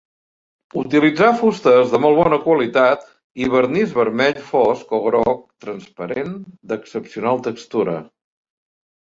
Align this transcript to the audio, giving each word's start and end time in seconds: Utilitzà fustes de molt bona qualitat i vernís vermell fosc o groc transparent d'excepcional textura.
Utilitzà 0.83 1.27
fustes 1.41 1.91
de 1.91 1.99
molt 2.05 2.17
bona 2.21 2.39
qualitat 2.45 3.05
i 3.45 3.49
vernís 3.57 3.93
vermell 3.99 4.39
fosc 4.47 4.97
o 4.99 5.03
groc 5.05 5.45
transparent 5.67 6.35
d'excepcional 6.73 7.45
textura. 7.51 7.99